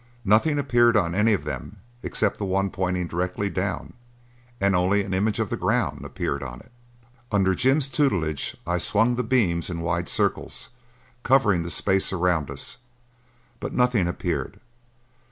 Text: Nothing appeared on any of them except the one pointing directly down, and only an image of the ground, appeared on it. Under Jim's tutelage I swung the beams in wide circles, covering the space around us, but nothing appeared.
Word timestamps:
Nothing 0.25 0.57
appeared 0.57 0.97
on 0.97 1.13
any 1.13 1.31
of 1.33 1.43
them 1.43 1.75
except 2.01 2.39
the 2.39 2.43
one 2.43 2.71
pointing 2.71 3.05
directly 3.05 3.51
down, 3.51 3.93
and 4.59 4.75
only 4.75 5.03
an 5.03 5.13
image 5.13 5.37
of 5.37 5.51
the 5.51 5.57
ground, 5.57 6.03
appeared 6.03 6.41
on 6.41 6.59
it. 6.59 6.71
Under 7.31 7.53
Jim's 7.53 7.87
tutelage 7.87 8.57
I 8.65 8.79
swung 8.79 9.13
the 9.13 9.21
beams 9.21 9.69
in 9.69 9.81
wide 9.81 10.09
circles, 10.09 10.69
covering 11.21 11.61
the 11.61 11.69
space 11.69 12.11
around 12.11 12.49
us, 12.49 12.77
but 13.59 13.73
nothing 13.73 14.07
appeared. 14.07 14.59